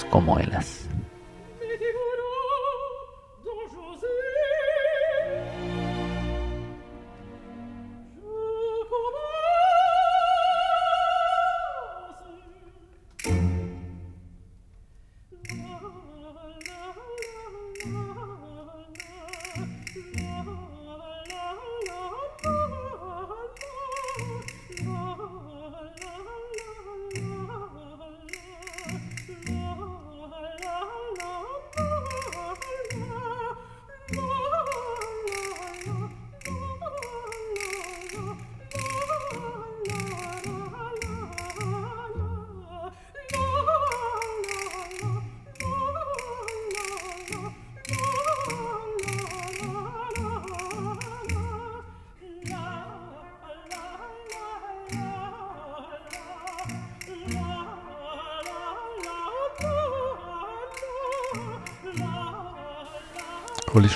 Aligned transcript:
ez 0.00 0.06
komoly 0.10 0.89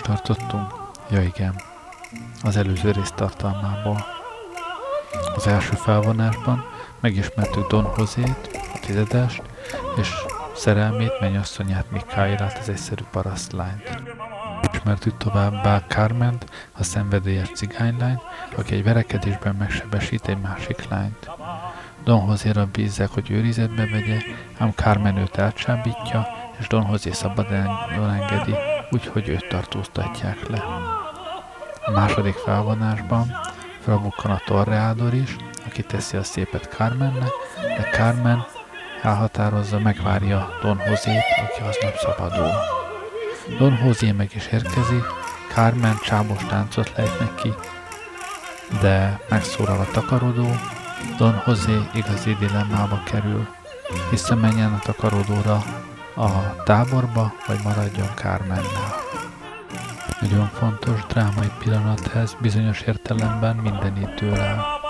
tartottunk? 0.05 0.73
Ja 1.11 1.23
igen, 1.23 1.55
az 2.43 2.57
előző 2.57 2.91
rész 2.91 3.13
tartalmából. 3.15 4.05
Az 5.37 5.47
első 5.47 5.75
felvonásban 5.75 6.65
megismertük 7.01 7.67
Don 7.67 7.85
Hozét, 7.85 8.61
a 8.75 8.79
tizedest, 8.87 9.43
és 9.97 10.09
szerelmét, 10.57 11.21
mennyasszonyát 11.21 11.91
Mikáilát, 11.91 12.59
az 12.59 12.69
egyszerű 12.69 13.03
parasztlányt. 13.11 14.03
Ismertük 14.73 15.17
továbbá 15.17 15.83
Carment, 15.89 16.47
a 16.73 16.83
szenvedélyes 16.83 17.51
cigánylányt, 17.55 18.21
aki 18.57 18.75
egy 18.75 18.85
verekedésben 18.85 19.55
megsebesít 19.55 20.29
egy 20.29 20.41
másik 20.41 20.89
lányt. 20.89 21.31
Don 22.05 22.21
Hozéra 22.21 22.67
bízzák, 22.73 23.11
hogy 23.11 23.31
őrizetbe 23.31 23.87
vegye, 23.87 24.19
ám 24.59 24.71
Carmen 24.71 25.17
őt 25.17 25.37
elcsábítja, 25.37 26.27
és 26.59 26.67
Don 26.67 26.85
Hozé 26.85 27.11
szabad 27.11 27.47
engedi, 27.51 28.55
úgyhogy 28.95 29.29
őt 29.29 29.49
tartóztatják 29.49 30.49
le. 30.49 30.65
A 31.85 31.91
második 31.91 32.35
felvonásban 32.35 33.37
felbukkan 33.81 34.31
a 34.31 34.41
Torreador 34.45 35.15
is, 35.15 35.37
aki 35.67 35.83
teszi 35.83 36.17
a 36.17 36.23
szépet 36.23 36.69
Carmennek, 36.77 37.31
de 37.77 37.89
Carmen 37.93 38.45
elhatározza, 39.03 39.79
megvárja 39.79 40.49
Don 40.63 40.79
Hozét, 40.79 41.25
aki 41.43 41.63
aznap 41.69 41.97
szabadul. 41.97 42.51
Don 43.59 43.77
Hozé 43.77 44.13
meg 44.13 44.31
is 44.35 44.47
érkezik, 44.47 45.05
Carmen 45.55 45.99
csábos 46.03 46.45
táncot 46.45 46.93
lejt 46.97 47.19
neki, 47.19 47.55
de 48.81 49.21
megszólal 49.29 49.81
a 49.81 49.91
takarodó, 49.93 50.47
Don 51.19 51.43
José 51.47 51.79
igazi 51.95 52.35
dilemmába 52.35 53.03
kerül. 53.05 53.49
Visszamenjen 54.11 54.73
a 54.73 54.79
takarodóra 54.79 55.63
a 56.17 56.63
táborba, 56.65 57.33
vagy 57.47 57.59
maradjon 57.63 58.15
Carmennel. 58.15 58.95
Nagyon 60.21 60.47
fontos 60.47 61.07
drámai 61.07 61.51
pillanat 61.59 62.15
ez, 62.15 62.35
bizonyos 62.41 62.81
értelemben 62.81 63.57
mindenitől 63.57 64.37
el. 64.39 64.83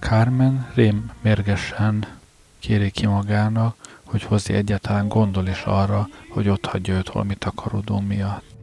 Carmen 0.00 0.70
rém 0.74 1.10
mérgesen 1.20 2.06
kéri 2.58 2.90
ki 2.90 3.06
magának, 3.06 3.76
hogy 4.14 4.22
hozni 4.22 4.54
egyáltalán 4.54 5.08
gondol 5.08 5.46
is 5.46 5.62
arra, 5.62 6.08
hogy 6.28 6.48
ott 6.48 6.66
hagyja 6.66 6.94
őt 6.94 7.08
holmi 7.08 7.34
takarodó 7.34 8.00
miatt. 8.00 8.53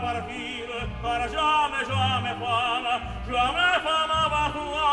parvir, 0.00 0.66
car 1.02 1.22
jamais, 1.28 1.84
jamais 1.92 2.36
femme, 2.42 2.90
jamais 3.28 3.76
femme 3.86 4.14
avant 4.24 4.50
toi, 4.56 4.90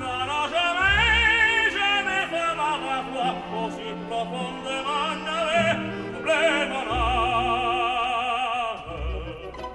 na 0.00 0.12
non, 0.28 0.42
jamais, 0.54 1.70
jamais 1.76 2.24
femme 2.32 2.62
avant 2.74 3.02
toi, 3.10 3.70
si 3.76 3.86
profonde 4.08 4.68
n'avait 5.24 5.76
oublié 6.18 6.26
problema 6.26 6.80
na 6.88 7.02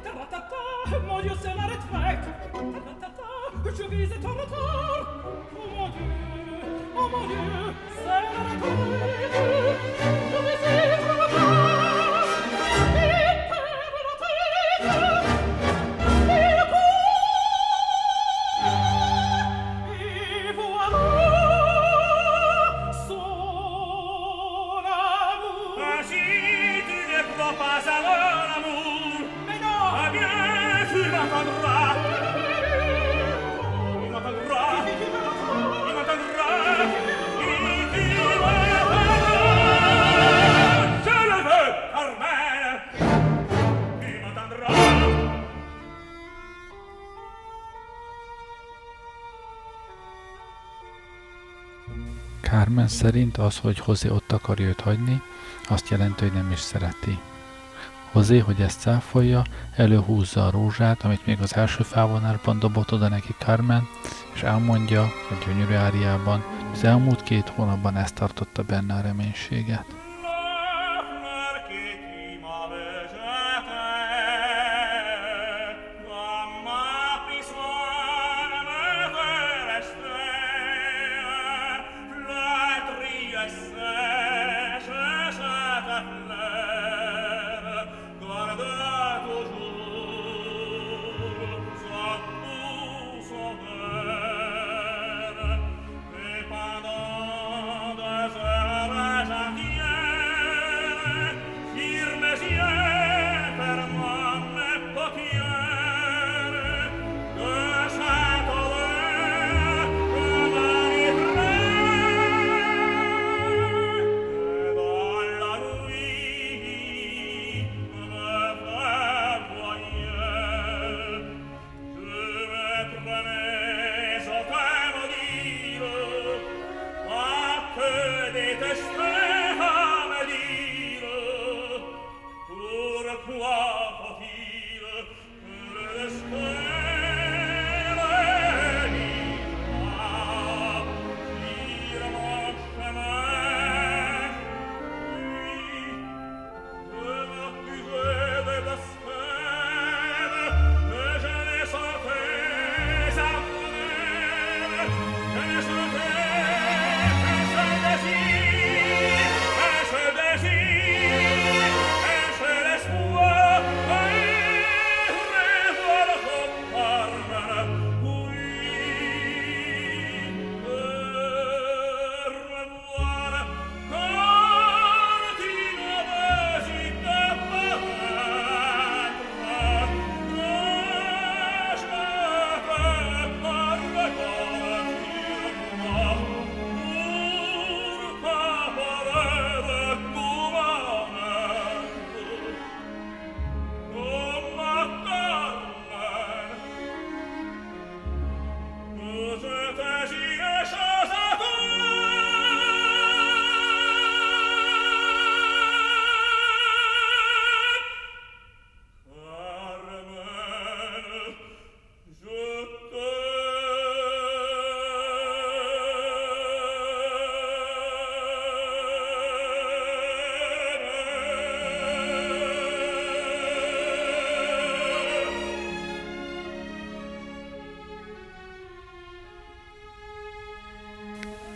Ta 0.03 0.11
ta 0.31 0.39
ta, 0.51 0.99
mon 1.07 1.19
Dieu, 1.21 1.35
c'est 1.41 1.55
la 1.59 1.65
retraite. 1.73 2.27
Ta 2.53 2.93
ta 3.01 3.09
ta, 3.17 3.29
je 3.77 3.85
vise 3.89 4.15
ton 4.21 4.29
retour. 4.29 4.97
Oh 5.55 5.67
mon 5.75 5.87
Dieu, 5.89 6.11
oh 6.95 7.07
mon 7.11 7.23
Dieu, 7.27 7.47
c'est 8.03 8.23
la 8.35 8.41
retraite. 8.49 9.35
Je 10.31 11.00
szerint 53.11 53.37
az, 53.37 53.57
hogy 53.57 53.79
Hozé 53.79 54.09
ott 54.09 54.31
akarja 54.31 54.67
őt 54.67 54.81
hagyni, 54.81 55.21
azt 55.69 55.89
jelenti, 55.89 56.23
hogy 56.23 56.33
nem 56.33 56.51
is 56.51 56.59
szereti. 56.59 57.19
Hozé, 58.11 58.37
hogy 58.37 58.61
ezt 58.61 58.79
cáfolja, 58.79 59.43
előhúzza 59.75 60.45
a 60.45 60.51
rózsát, 60.51 61.03
amit 61.03 61.25
még 61.25 61.37
az 61.41 61.55
első 61.55 61.83
felvonásban 61.83 62.59
dobott 62.59 62.91
oda 62.91 63.07
neki 63.07 63.35
Carmen, 63.37 63.87
és 64.33 64.43
elmondja 64.43 65.01
a 65.03 65.45
gyönyörű 65.45 65.73
áriában, 65.73 66.43
Az 66.73 66.83
elmúlt 66.83 67.23
két 67.23 67.49
hónapban 67.49 67.97
ezt 67.97 68.15
tartotta 68.15 68.63
benne 68.63 68.93
a 68.93 69.01
reménységet. 69.01 70.00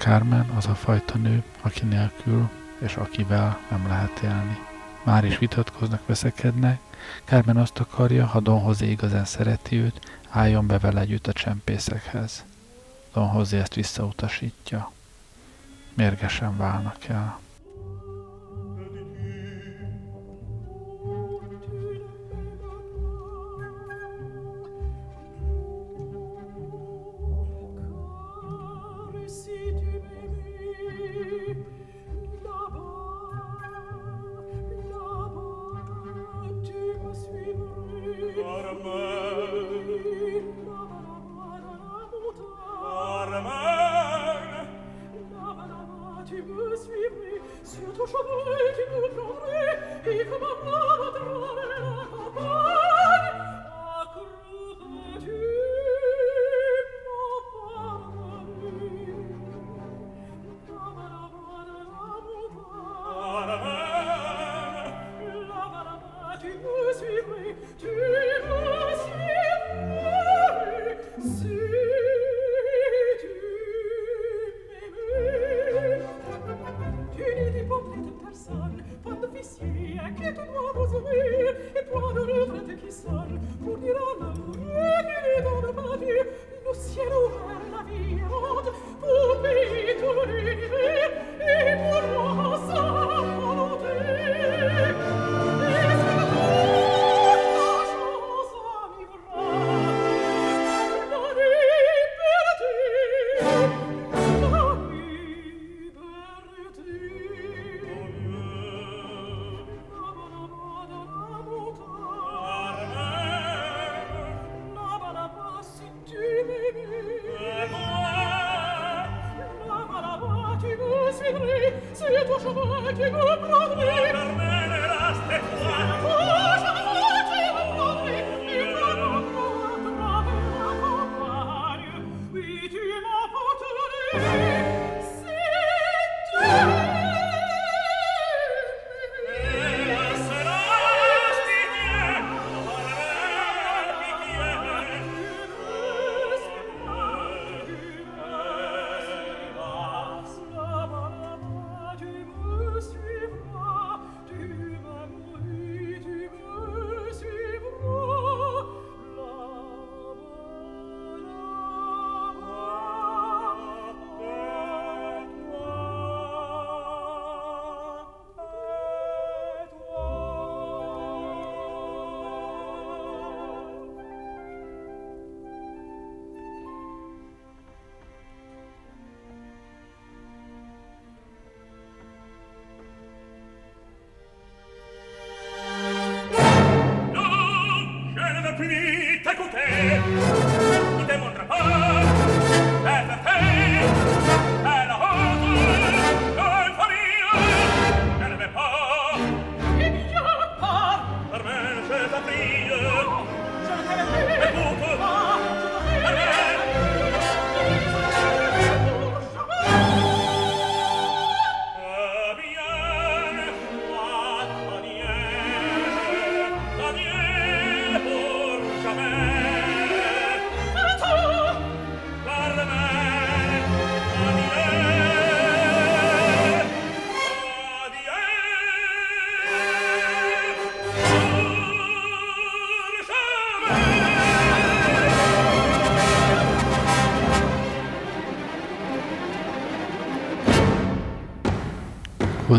Carmen 0.05 0.49
az 0.49 0.65
a 0.65 0.75
fajta 0.75 1.17
nő, 1.17 1.43
aki 1.61 1.85
nélkül 1.85 2.49
és 2.79 2.95
akivel 2.95 3.59
nem 3.69 3.87
lehet 3.87 4.19
élni. 4.19 4.57
Már 5.03 5.25
is 5.25 5.37
vitatkoznak, 5.37 6.05
veszekednek. 6.05 6.79
Carmen 7.23 7.57
azt 7.57 7.79
akarja, 7.79 8.25
ha 8.25 8.39
Don 8.39 8.63
José 8.63 8.89
igazán 8.89 9.25
szereti 9.25 9.75
őt, 9.75 10.19
álljon 10.29 10.67
be 10.67 10.79
vele 10.79 11.01
együtt 11.01 11.27
a 11.27 11.33
csempészekhez. 11.33 12.45
Don 13.13 13.33
José 13.33 13.59
ezt 13.59 13.73
visszautasítja. 13.73 14.91
Mérgesen 15.93 16.57
válnak 16.57 17.07
el. 17.07 17.39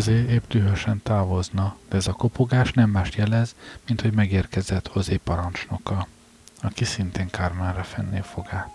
Hozé 0.07 0.33
épp 0.33 0.49
dühösen 0.49 1.03
távozna, 1.03 1.77
de 1.89 1.97
ez 1.97 2.07
a 2.07 2.13
kopogás 2.13 2.73
nem 2.73 2.91
más 2.91 3.17
jelez, 3.17 3.55
mint 3.87 4.01
hogy 4.01 4.13
megérkezett 4.13 4.89
Hozé 4.89 5.17
parancsnoka, 5.17 6.07
aki 6.63 6.85
szintén 6.85 7.31
Kármánra 7.31 7.83
fenné 7.83 8.21
fogát. 8.21 8.71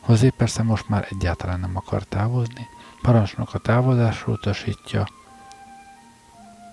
Hozé 0.00 0.28
persze 0.28 0.62
most 0.62 0.88
már 0.88 1.06
egyáltalán 1.10 1.60
nem 1.60 1.76
akar 1.76 2.02
távozni, 2.02 2.66
parancsnok 3.02 3.54
a 3.54 3.58
távozásról 3.58 4.34
utasítja, 4.34 5.06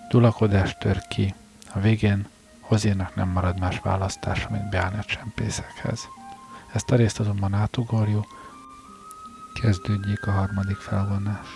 tulakodást 0.10 0.80
tör 0.80 1.08
ki, 1.08 1.36
a 1.74 1.80
végén 1.80 2.28
Hozénak 2.60 3.16
nem 3.16 3.30
marad 3.30 3.60
más 3.60 3.80
választása, 3.80 4.48
mint 4.52 4.70
beállni 4.70 4.98
a 4.98 5.04
csempészekhez. 5.04 6.08
Ezt 6.74 6.92
a 6.92 6.96
részt 6.96 7.20
azonban 7.20 7.54
átugorjuk, 7.54 8.26
kezdődjék 9.62 10.28
a 10.28 10.32
harmadik 10.32 10.78
felvonás. 10.78 11.48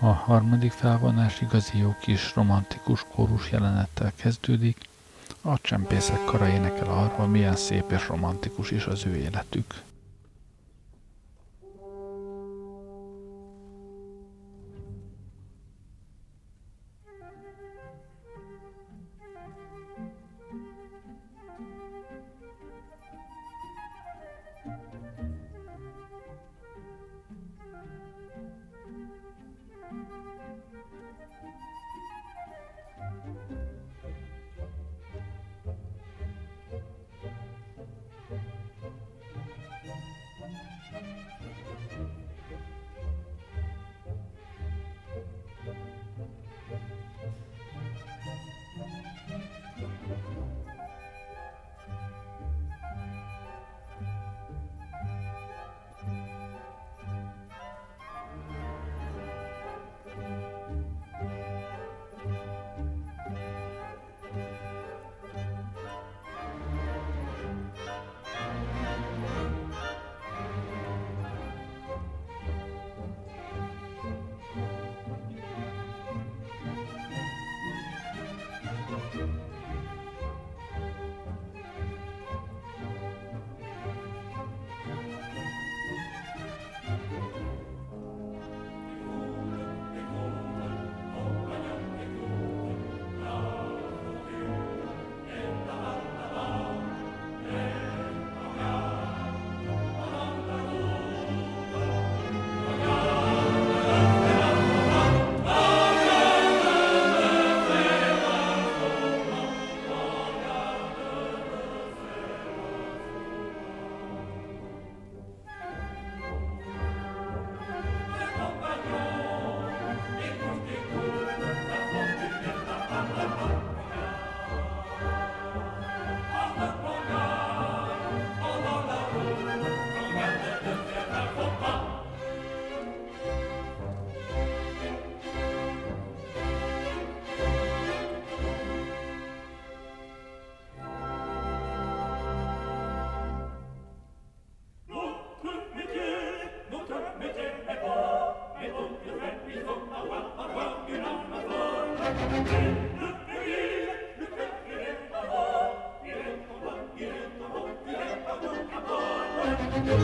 A 0.00 0.06
harmadik 0.06 0.72
felvonás 0.72 1.40
igazi 1.40 1.78
jó 1.78 1.96
kis 2.00 2.34
romantikus 2.34 3.04
kórus 3.14 3.50
jelenettel 3.50 4.12
kezdődik, 4.16 4.78
a 5.42 5.60
csempészek 5.60 6.24
kara 6.24 6.48
énekel 6.48 6.88
arról, 6.88 7.26
milyen 7.26 7.56
szép 7.56 7.90
és 7.90 8.08
romantikus 8.08 8.70
is 8.70 8.86
az 8.86 9.06
ő 9.06 9.16
életük. 9.16 9.74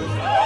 Yeah. 0.06 0.43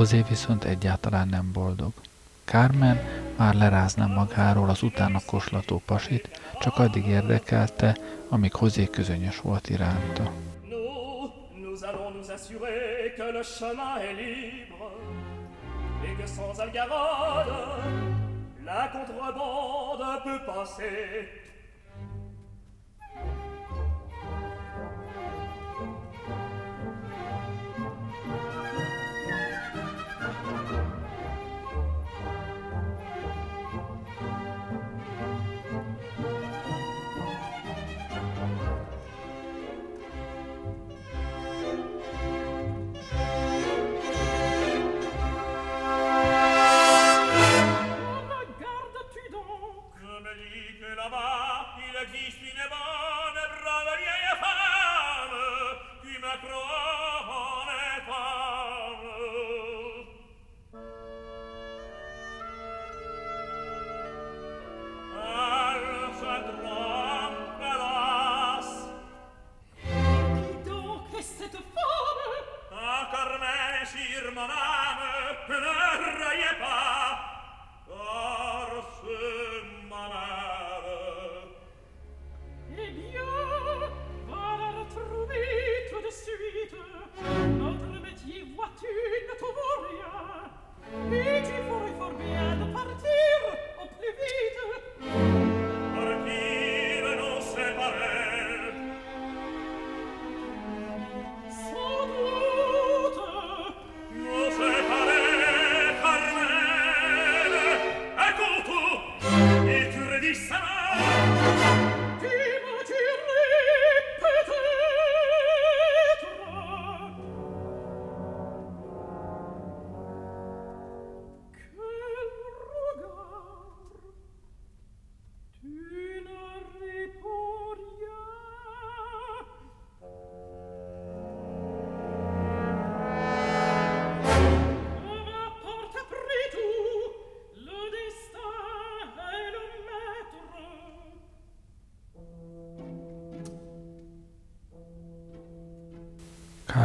Hozé 0.00 0.24
viszont 0.28 0.64
egyáltalán 0.64 1.28
nem 1.28 1.52
boldog. 1.52 1.92
Carmen 2.44 2.98
már 3.36 3.54
lerázná 3.54 4.06
magáról 4.06 4.68
az 4.68 4.82
utána 4.82 5.20
koslató 5.26 5.82
pasit, 5.86 6.40
csak 6.60 6.78
addig 6.78 7.06
érdekelte, 7.06 7.96
amíg 8.28 8.52
Hozé 8.54 8.84
közönyös 8.84 9.40
volt 9.40 9.68
iránta. 9.68 10.32
la 18.64 18.88
contrebande 18.92 20.20
peut 20.24 20.44
passer 20.44 21.28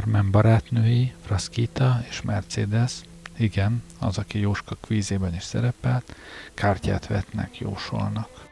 Carmen 0.05 0.31
barátnői, 0.31 1.13
Frasquita 1.25 2.03
és 2.09 2.21
Mercedes, 2.21 2.91
igen, 3.37 3.83
az, 3.99 4.17
aki 4.17 4.39
Jóska 4.39 4.75
kvízében 4.81 5.33
is 5.33 5.43
szerepelt, 5.43 6.15
kártyát 6.53 7.07
vetnek, 7.07 7.57
jósolnak. 7.57 8.47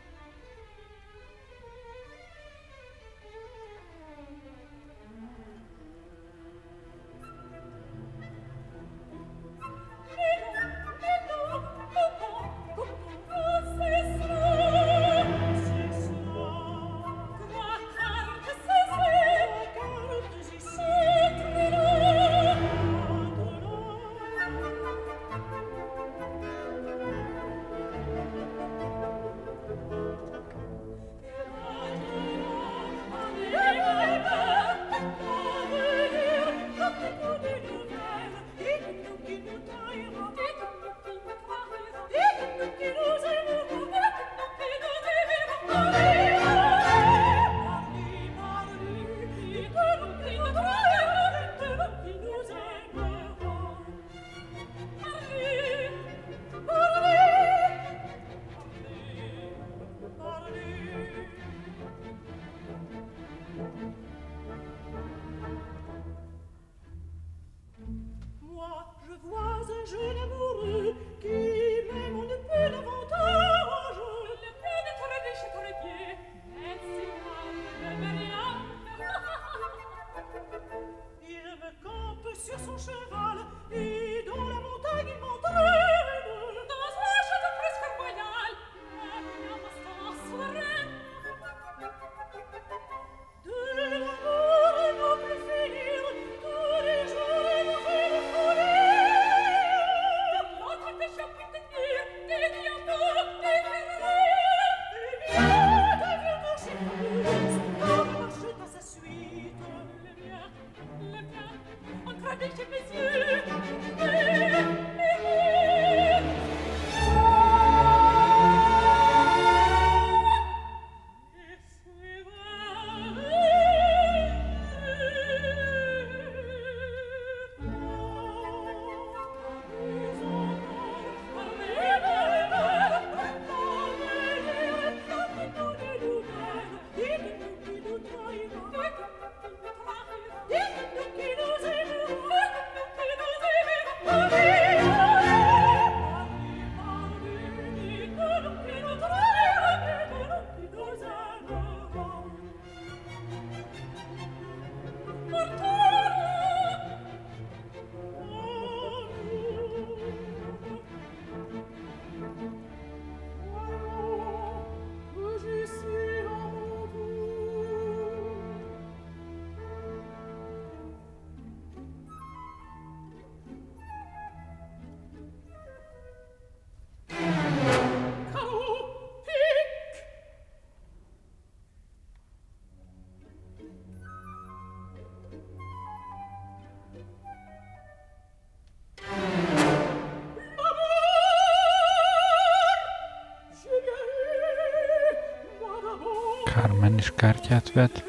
Kártyát 197.24 197.72
vet, 197.72 198.04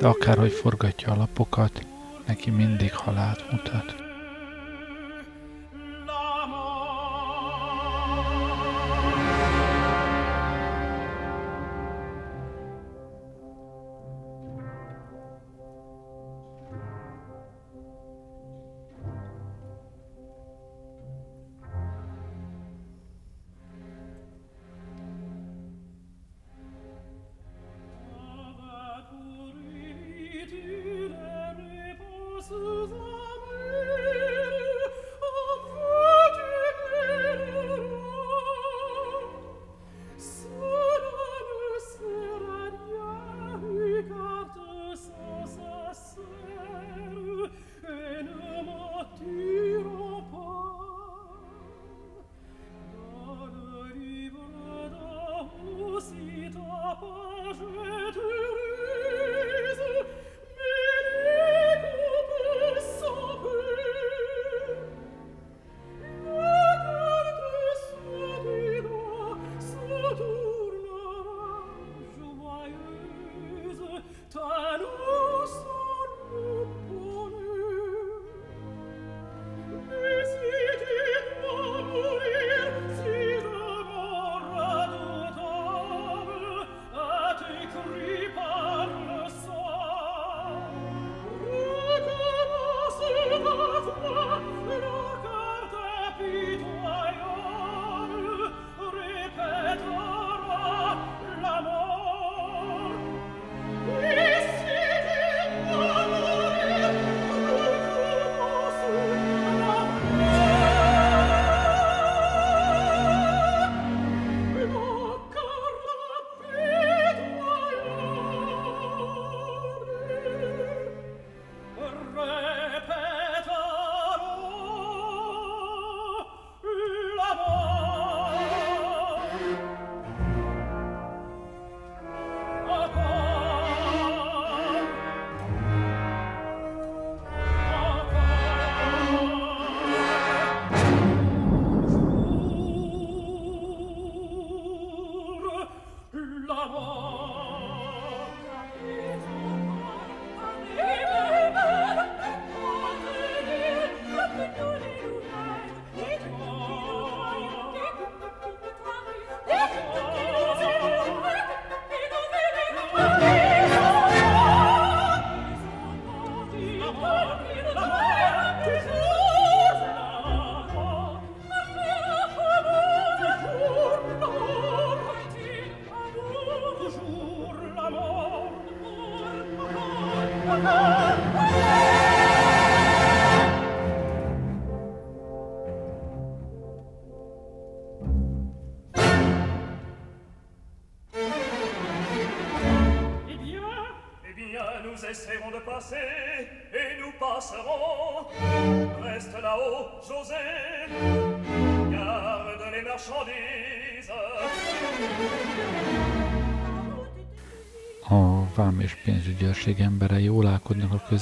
de 0.00 0.06
akárhogy 0.06 0.52
forgatja 0.52 1.12
a 1.12 1.16
lapokat, 1.16 1.86
neki 2.26 2.50
mindig 2.50 2.94
halált 2.94 3.50
mutat. 3.50 4.03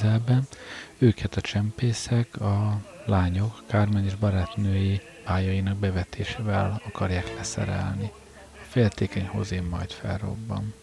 Közelben, 0.02 0.46
őket 0.98 1.34
a 1.36 1.40
csempészek, 1.40 2.40
a 2.40 2.80
lányok 3.06 3.62
Kármen 3.66 4.04
és 4.04 4.14
barátnői 4.14 5.00
pályainak 5.24 5.76
bevetésével 5.76 6.82
akarják 6.86 7.34
leszerelni. 7.36 8.10
A 8.52 8.64
féltékeny 8.68 9.26
hozén 9.26 9.62
majd 9.62 9.90
felrobban. 9.90 10.74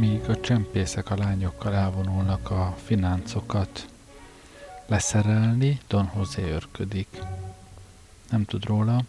Míg 0.00 0.28
a 0.28 0.40
csempészek 0.40 1.10
a 1.10 1.16
lányokkal 1.16 1.74
elvonulnak 1.74 2.50
a 2.50 2.74
fináncokat 2.84 3.86
leszerelni, 4.86 5.80
Don 5.88 6.10
José 6.16 6.50
örködik. 6.50 7.08
Nem 8.30 8.44
tud 8.44 8.64
róla, 8.64 9.02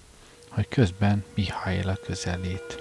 hogy 0.50 0.68
közben 0.68 1.24
Mihály 1.34 1.84
közelít. 2.06 2.80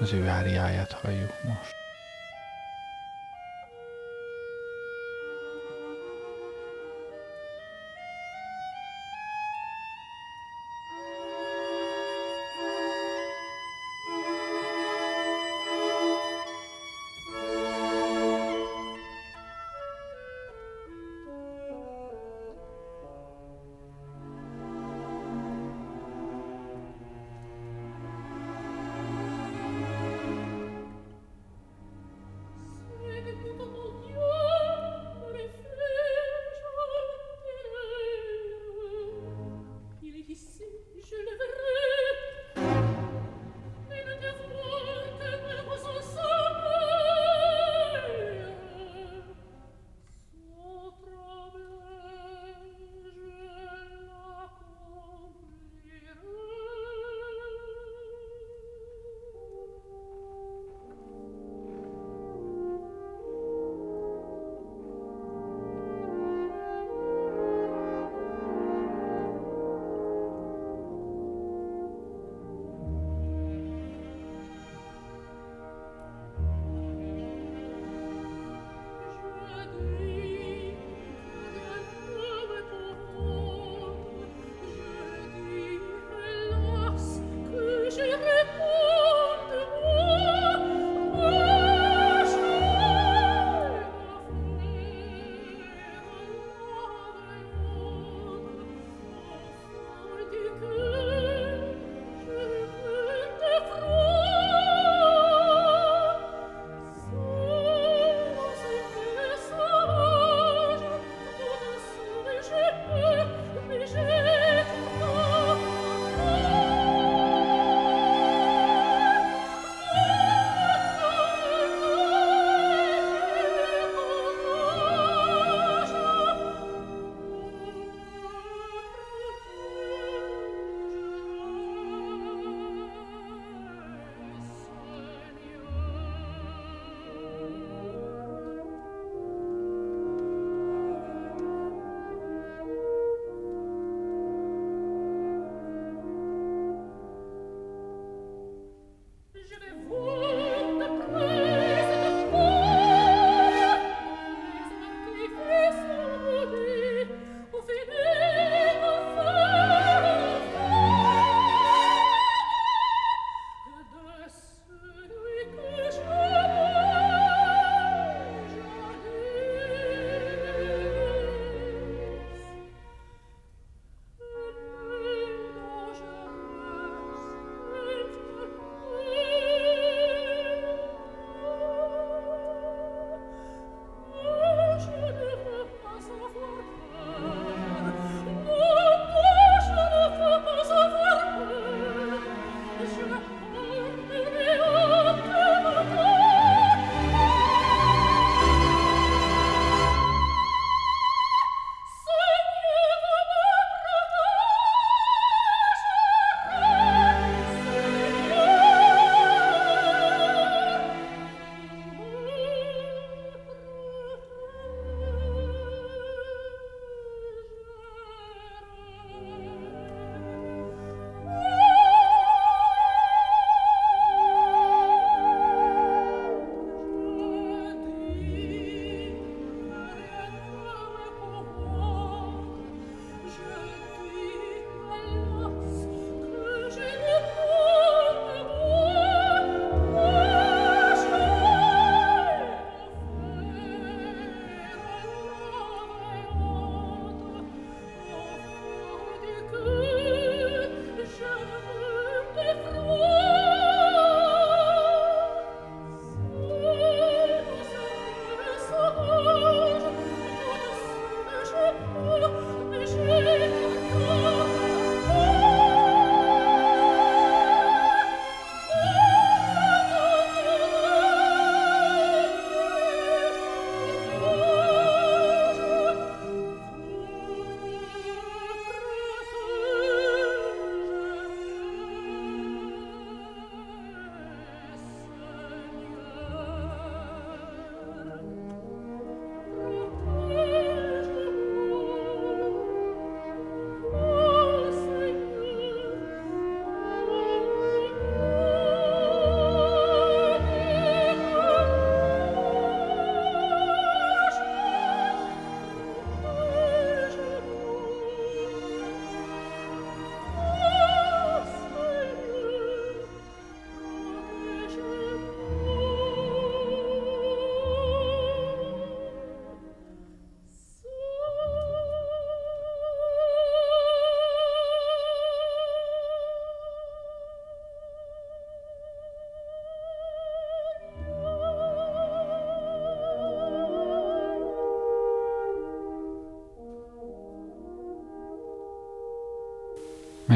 Az 0.00 0.12
ő 0.12 0.28
áriáját 0.28 0.92
halljuk 0.92 1.32
most. 1.44 1.75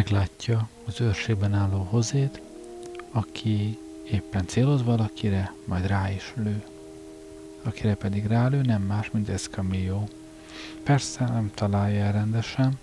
meglátja 0.00 0.68
az 0.86 1.00
őrségben 1.00 1.54
álló 1.54 1.86
hozét, 1.90 2.40
aki 3.10 3.78
éppen 4.10 4.46
céloz 4.46 4.84
valakire, 4.84 5.52
majd 5.64 5.86
rá 5.86 6.10
is 6.10 6.32
lő. 6.34 6.64
Akire 7.62 7.94
pedig 7.94 8.26
rálő, 8.26 8.60
nem 8.60 8.82
más, 8.82 9.10
mint 9.10 9.28
Escamillo. 9.28 10.04
Persze 10.84 11.24
nem 11.24 11.50
találja 11.54 12.04
el 12.04 12.12
rendesen, 12.12 12.78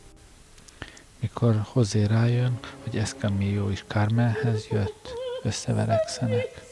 mikor 1.20 1.62
Hozé 1.64 2.04
rájön, 2.04 2.60
hogy 2.84 2.98
Escamillo 2.98 3.70
is 3.70 3.84
Carmenhez 3.88 4.68
jött, 4.72 5.14
összevelekszenek. 5.44 6.66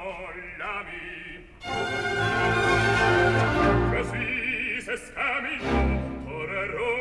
mollami 0.00 1.44
così 3.92 4.80
se 4.80 4.96
scamiglia 4.96 5.80
torero 6.24 6.92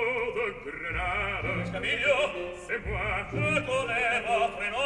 de 0.63 0.71
Grenada 0.77 1.65
scamiglia 1.69 2.17
se 2.65 2.75
moi 2.85 3.25
je 3.31 3.63
colevo 3.69 4.37
freno 4.55 4.85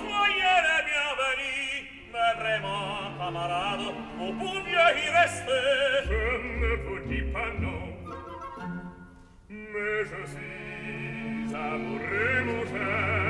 soyez 0.00 0.58
la 0.68 0.78
bienvenue 0.88 1.68
me 2.12 2.26
vraiment 2.40 3.16
camarade 3.18 3.86
vous 4.18 4.32
pouviez 4.40 4.90
y 5.04 5.06
rester 5.18 5.62
je 6.10 6.22
ne 6.62 6.72
vous 6.84 7.00
dis 7.10 7.26
pas 7.34 7.50
non 7.64 7.82
mais 9.72 10.04
je 10.10 10.20
suis 10.32 11.54
amoureux 11.54 12.42
mon 12.48 12.62
cher 12.72 13.29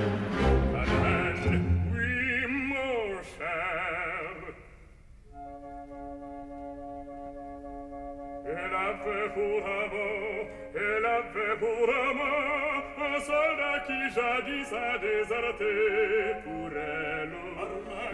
pour 11.61 11.87
moi 12.19 12.37
un 13.07 13.19
soldat 13.29 13.77
qui 13.85 13.99
jadis 14.15 14.71
a 14.73 14.97
déserté 14.97 15.73
pour 16.43 16.69
elle 16.73 17.35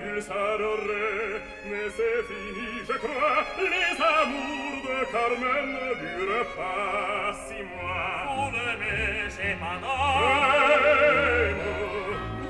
il 0.10 0.22
s'adorait 0.22 1.40
mais 1.70 1.88
c'est 1.96 2.22
fini 2.30 2.70
je 2.90 2.96
crois 3.04 3.40
les 3.74 3.94
amours 4.20 4.80
de 4.88 5.00
Carmen 5.14 5.68
ne 5.78 5.90
durent 6.02 6.52
pas 6.58 7.34
six 7.48 7.64
mois. 7.72 8.16
Vous 8.36 8.50
le 8.58 8.68
mangez 8.82 9.54
pas 9.62 9.78
non 9.84 9.98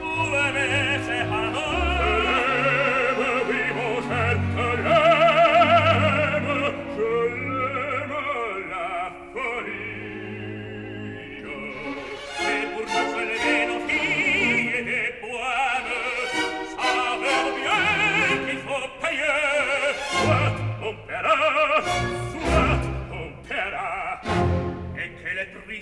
vous 0.01 0.25
le 0.33 0.45
mangez 0.57 1.23
pas 1.31 1.47
non 1.55 1.76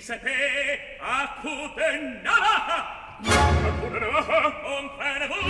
principe 0.06 0.78
acute 1.00 1.88
navaha 2.22 2.78
acute 3.22 3.98
navaha 4.00 4.40
comprenez-vous 4.62 5.46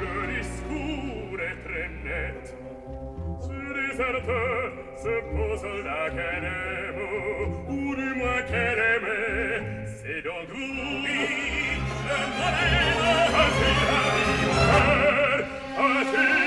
le 0.00 0.12
discours 0.36 1.40
est 1.48 1.58
très 1.66 1.88
net 2.04 2.44
se 5.02 5.14
pose 5.32 5.66
la 5.84 6.02
queremos 6.10 7.48
ou 7.68 7.94
du 7.96 8.10
moins 8.14 8.42
quereme 8.52 9.14
c'est 9.96 10.22
donc 10.22 10.48
vous 10.48 10.74
oui, 11.02 11.20
je 12.04 12.16
m'en 12.38 12.52
aime 12.70 13.02
à 13.34 13.46
tes 13.58 13.76
amis 16.18 16.41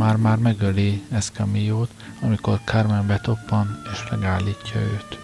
már-már 0.00 0.38
megöli 0.38 1.02
Escamillo-t, 1.10 1.90
amikor 2.20 2.60
Carmen 2.64 3.06
betoppan 3.06 3.82
és 3.92 4.10
megállítja 4.10 4.80
őt. 4.80 5.18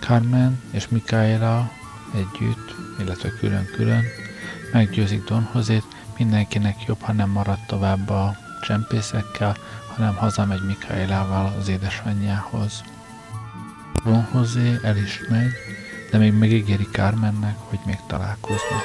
Carmen 0.00 0.60
és 0.70 0.88
Mikaela 0.88 1.70
együtt, 2.14 2.74
illetve 3.00 3.28
külön-külön 3.28 4.02
meggyőzik 4.72 5.24
Don 5.24 5.48
Josét, 5.54 5.84
mindenkinek 6.18 6.84
jobb, 6.86 7.00
ha 7.00 7.12
nem 7.12 7.30
marad 7.30 7.58
tovább 7.66 8.08
a 8.08 8.36
csempészekkel, 8.62 9.56
hanem 9.96 10.14
hazamegy 10.14 10.66
Mikaelával 10.66 11.54
az 11.58 11.68
édesanyjához. 11.68 12.82
Don 14.04 14.28
José 14.34 14.78
el 14.82 14.96
is 14.96 15.20
megy, 15.28 15.52
de 16.10 16.18
még 16.18 16.32
megígéri 16.32 16.88
Carmennek, 16.92 17.56
hogy 17.58 17.78
még 17.84 17.98
találkoznak. 18.06 18.82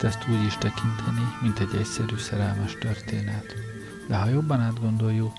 Lehet 0.00 0.16
ezt 0.16 0.28
úgy 0.28 0.44
is 0.44 0.56
tekinteni, 0.56 1.36
mint 1.40 1.58
egy 1.58 1.74
egyszerű 1.74 2.16
szerelmes 2.16 2.76
történet. 2.78 3.54
De 4.08 4.16
ha 4.16 4.28
jobban 4.28 4.60
átgondoljuk, 4.60 5.32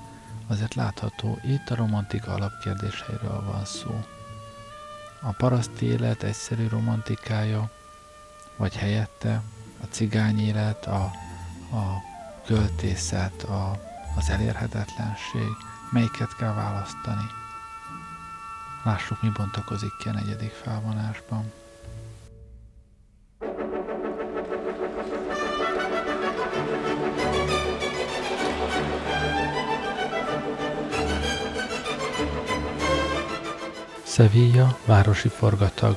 azért 0.47 0.74
látható, 0.74 1.39
itt 1.43 1.70
a 1.70 1.76
romantika 1.76 2.34
alapkérdéseiről 2.34 3.43
van 3.45 3.66
szó. 3.66 4.05
A 5.22 5.32
paraszti 5.32 5.86
élet 5.86 6.24
egyszerű 6.24 6.68
romantikája, 6.68 7.70
vagy 8.57 8.76
helyette 8.76 9.41
a 9.82 9.86
cigány 9.89 10.39
élet, 10.39 10.86
a, 10.86 11.03
a 11.72 12.01
költészet, 12.45 13.43
a, 13.43 13.80
az 14.16 14.30
elérhetetlenség, 14.30 15.51
melyiket 15.91 16.36
kell 16.36 16.53
választani. 16.53 17.26
Lássuk, 18.84 19.22
mi 19.22 19.30
bontakozik 19.30 19.95
ki 19.99 20.09
a 20.09 20.14
negyedik 20.14 20.51
felvonásban. 20.51 21.51
Sevilla 34.12 34.78
városi 34.86 35.30
forgatag 35.30 35.95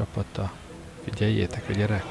csapata. 0.00 0.52
Figyeljétek 1.04 1.68
a 1.68 1.72
gyerekkart! 1.72 2.09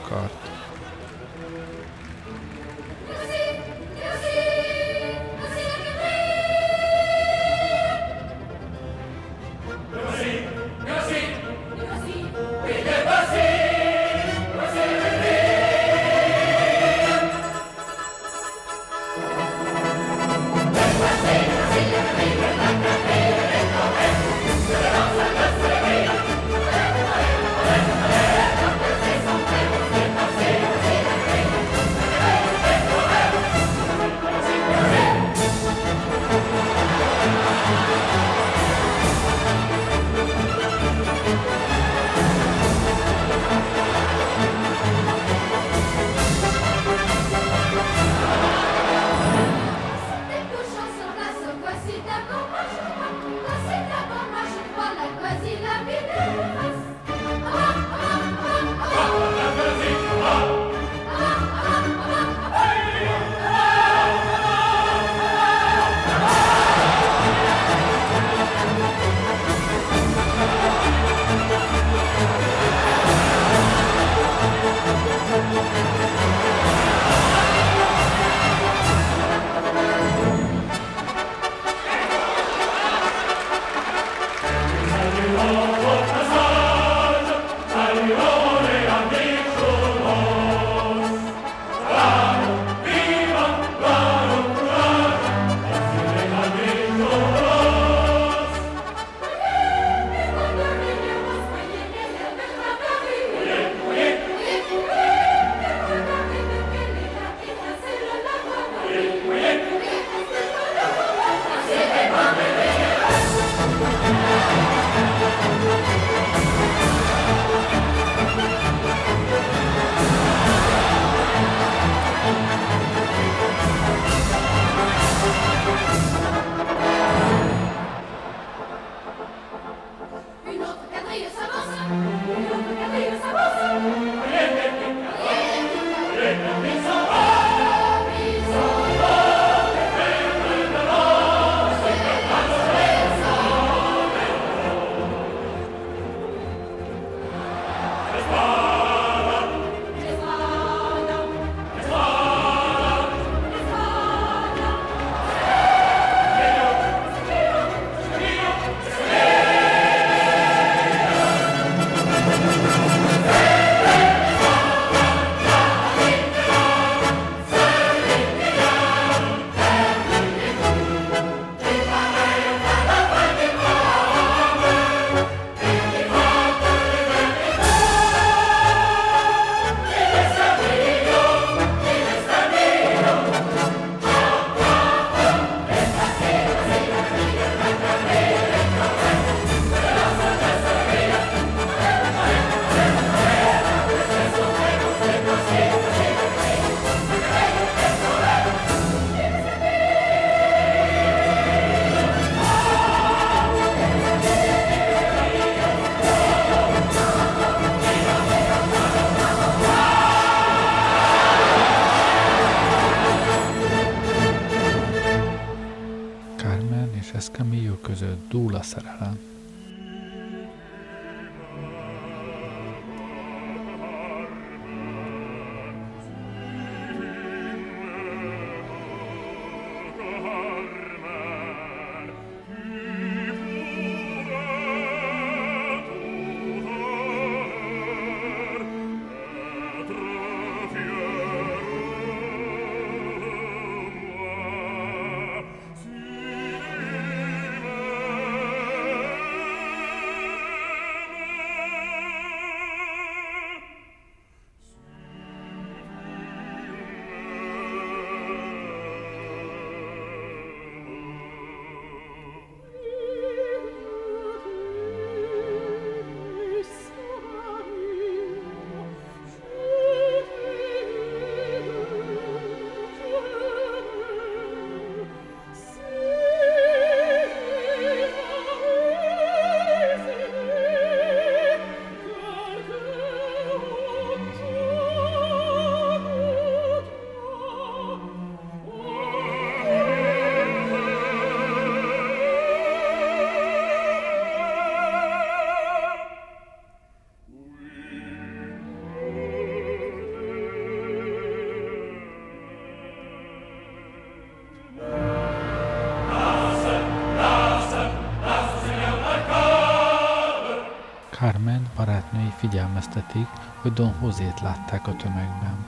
Figyelmeztetik, 312.90 313.28
hogy 313.62 313.74
Don 313.74 313.94
Hozét 314.00 314.42
látták 314.42 314.88
a 314.88 314.96
tömegben. 314.96 315.66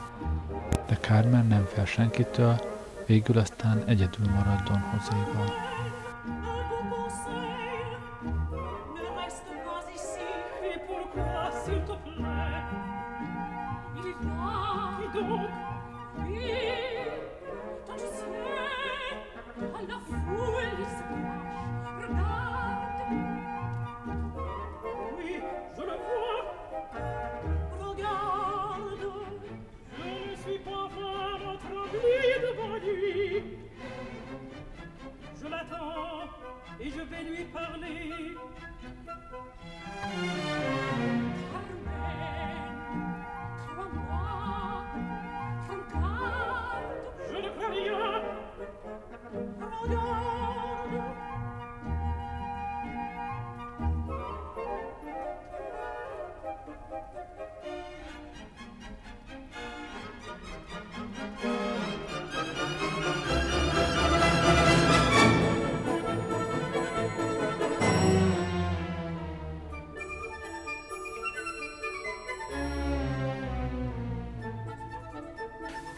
De 0.88 0.98
Carmen 0.98 1.48
nem 1.48 1.66
fel 1.74 1.86
senkitől, 1.86 2.60
végül 3.06 3.38
aztán 3.38 3.84
egyedül 3.86 4.30
marad 4.30 4.62
Don 4.64 4.80
Hozéval. 4.80 5.54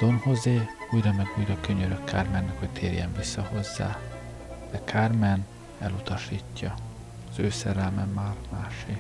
Don 0.03 0.21
José 0.25 0.69
újra 0.91 1.13
meg 1.13 1.27
újra 1.37 1.57
könyörög 1.61 2.01
Carmennek, 2.05 2.59
hogy 2.59 2.69
térjen 2.69 3.13
vissza 3.17 3.41
hozzá, 3.41 3.99
de 4.71 4.79
Carmen 4.85 5.45
elutasítja. 5.79 6.73
Az 7.29 7.39
ő 7.39 7.49
szerelme 7.49 8.05
már 8.05 8.33
másé. 8.51 8.99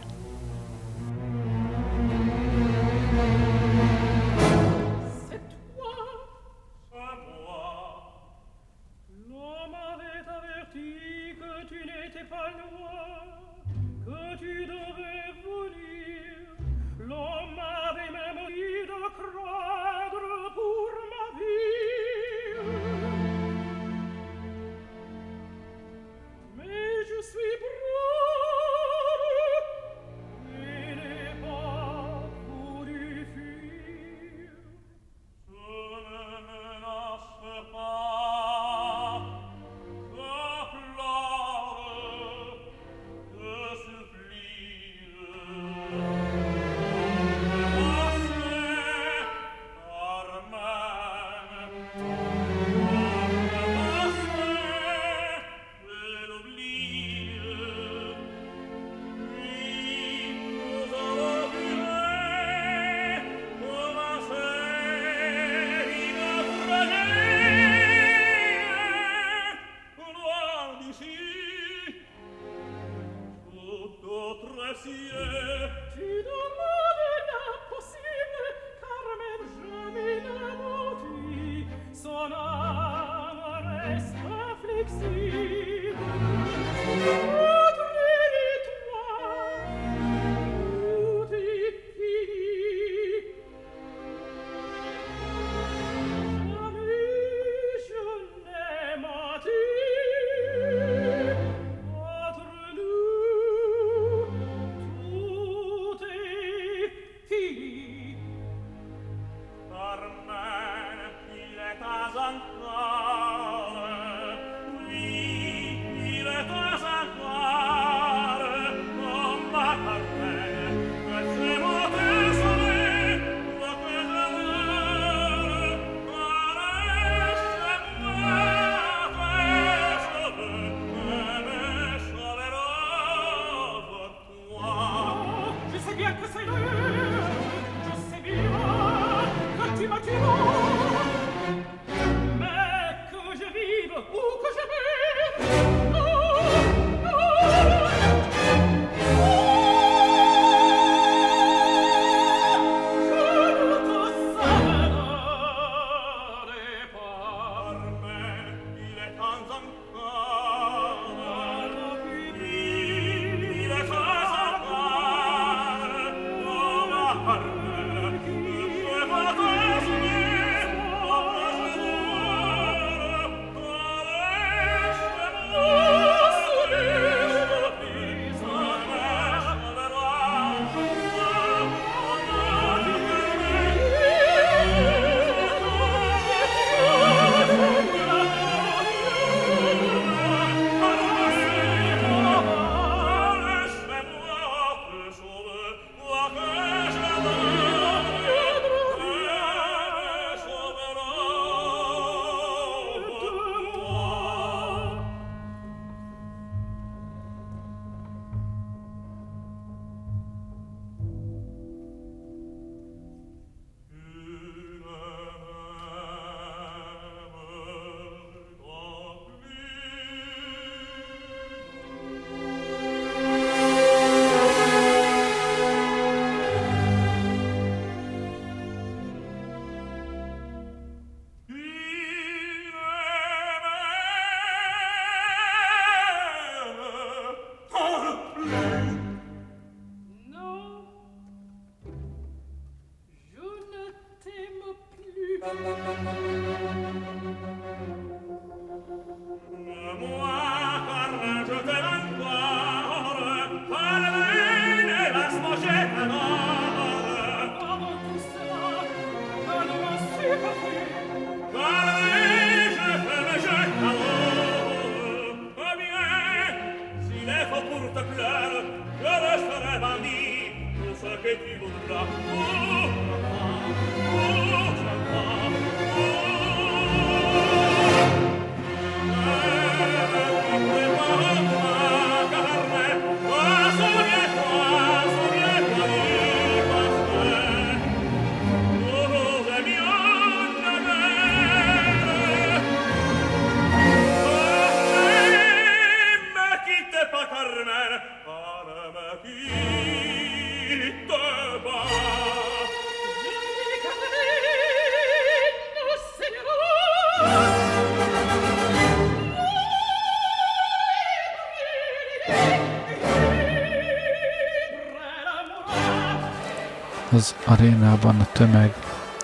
Az 317.13 317.35
arénában 317.45 318.19
a 318.19 318.27
tömeg 318.31 318.73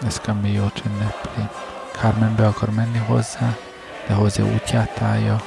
Escamillo-t 0.05 0.81
ünnepli. 0.85 1.47
Carmen 1.91 2.35
be 2.35 2.47
akar 2.47 2.69
menni 2.69 2.97
hozzá, 2.97 3.55
de 4.07 4.13
hozzá 4.13 4.43
útját 4.43 5.01
állja, 5.01 5.41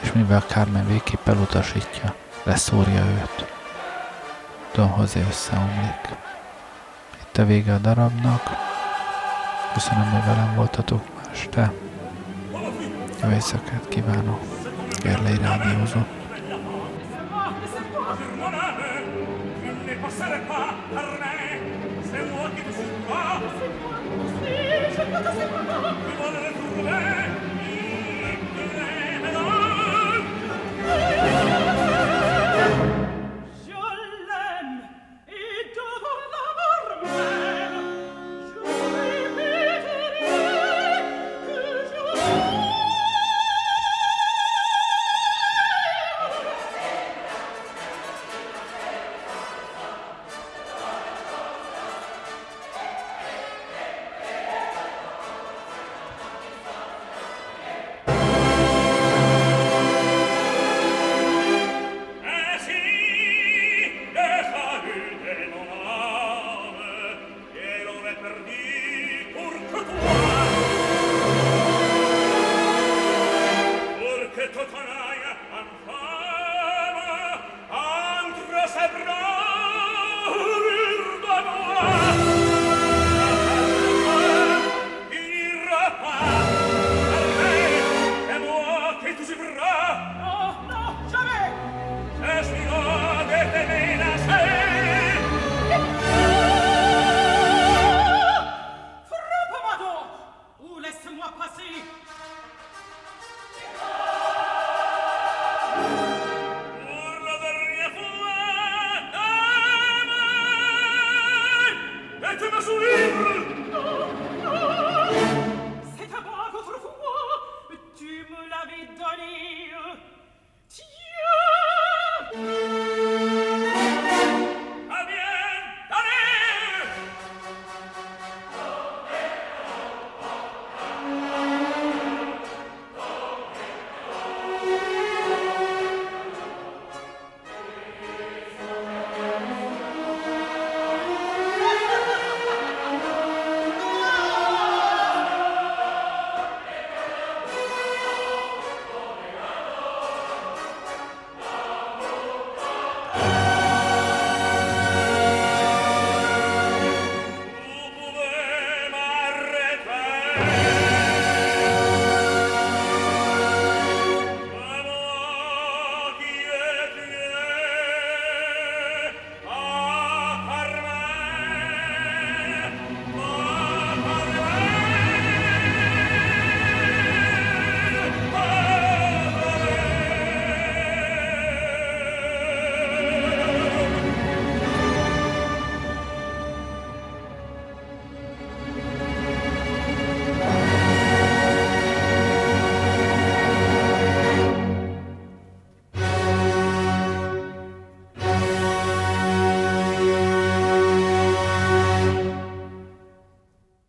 és 0.00 0.12
mivel 0.12 0.40
Carmen 0.40 0.86
végképp 0.86 1.28
elutasítja, 1.28 2.14
leszórja 2.42 3.04
őt. 3.04 3.46
Don 4.74 4.94
José 4.98 5.24
összeomlik. 5.28 6.08
Itt 7.22 7.38
a 7.38 7.44
vége 7.44 7.74
a 7.74 7.78
darabnak. 7.78 8.42
Köszönöm, 9.72 10.10
hogy 10.10 10.24
velem 10.24 10.54
voltatok 10.54 11.04
ma 11.14 11.30
este. 11.32 11.72
Jó 13.22 13.30
éjszakát 13.30 13.88
kívánok. 13.88 14.40
Gerlei 15.02 15.36
Rádiózott. 15.36 16.13